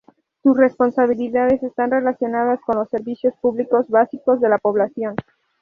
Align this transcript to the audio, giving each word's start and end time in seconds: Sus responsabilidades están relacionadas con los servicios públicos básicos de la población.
Sus 0.41 0.57
responsabilidades 0.57 1.61
están 1.61 1.91
relacionadas 1.91 2.59
con 2.61 2.75
los 2.75 2.89
servicios 2.89 3.35
públicos 3.39 3.87
básicos 3.87 4.41
de 4.41 4.49
la 4.49 4.57
población. 4.57 5.15